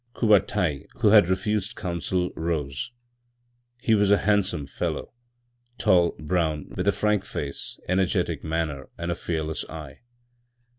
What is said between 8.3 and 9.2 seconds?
manner and a